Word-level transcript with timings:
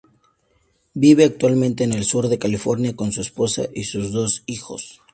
Vive 0.95 1.25
actualmente 1.25 1.83
en 1.83 1.93
el 1.93 2.05
sur 2.05 2.27
de 2.27 2.39
California 2.39 2.95
con 2.95 3.11
su 3.11 3.21
esposa 3.21 3.65
y 3.71 3.83
sus 3.83 4.11
dos 4.11 4.41
hijos. 4.47 4.99